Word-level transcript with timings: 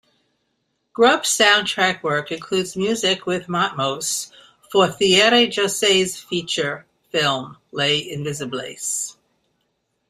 Grubbs's 0.93 1.37
soundtrack 1.37 2.01
work 2.01 2.31
includes 2.31 2.75
music 2.75 3.27
with 3.27 3.45
Matmos 3.47 4.31
for 4.71 4.87
Thierry 4.87 5.47
Jousse's 5.47 6.19
feature 6.19 6.87
film 7.11 7.57
"Les 7.71 7.99
Invisibles". 8.07 9.19